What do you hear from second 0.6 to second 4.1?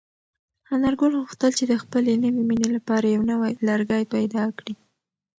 انارګل غوښتل چې د خپلې نوې مېنې لپاره یو نوی لرګی